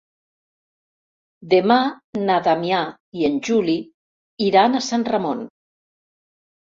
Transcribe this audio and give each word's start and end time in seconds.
Demà 1.51 1.77
na 2.21 2.39
Damià 2.49 2.79
i 3.21 3.27
en 3.29 3.39
Juli 3.51 3.77
iran 4.49 4.77
a 4.81 4.85
Sant 4.87 5.07
Ramon. 5.15 5.45